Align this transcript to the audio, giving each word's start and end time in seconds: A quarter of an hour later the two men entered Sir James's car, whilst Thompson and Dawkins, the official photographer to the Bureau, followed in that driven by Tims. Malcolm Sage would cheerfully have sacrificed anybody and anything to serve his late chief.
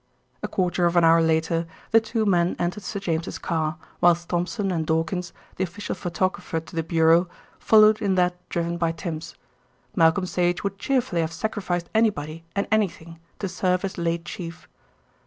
A 0.41 0.47
quarter 0.47 0.87
of 0.87 0.95
an 0.95 1.03
hour 1.03 1.21
later 1.21 1.67
the 1.91 2.01
two 2.01 2.25
men 2.25 2.55
entered 2.57 2.81
Sir 2.81 2.99
James's 2.99 3.37
car, 3.37 3.77
whilst 4.01 4.29
Thompson 4.29 4.71
and 4.71 4.83
Dawkins, 4.83 5.31
the 5.57 5.63
official 5.63 5.93
photographer 5.93 6.59
to 6.59 6.75
the 6.75 6.81
Bureau, 6.81 7.29
followed 7.59 8.01
in 8.01 8.15
that 8.15 8.33
driven 8.49 8.77
by 8.79 8.93
Tims. 8.93 9.35
Malcolm 9.95 10.25
Sage 10.25 10.63
would 10.63 10.79
cheerfully 10.79 11.21
have 11.21 11.31
sacrificed 11.31 11.91
anybody 11.93 12.43
and 12.55 12.67
anything 12.71 13.19
to 13.37 13.47
serve 13.47 13.83
his 13.83 13.99
late 13.99 14.25
chief. 14.25 14.67